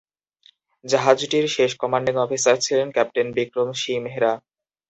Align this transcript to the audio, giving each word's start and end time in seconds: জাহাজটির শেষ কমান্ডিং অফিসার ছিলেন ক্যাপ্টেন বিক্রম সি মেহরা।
জাহাজটির 0.85 1.45
শেষ 1.47 1.71
কমান্ডিং 1.81 2.15
অফিসার 2.17 2.55
ছিলেন 2.65 2.87
ক্যাপ্টেন 2.95 3.27
বিক্রম 3.37 3.69
সি 3.73 3.93
মেহরা। 4.03 4.33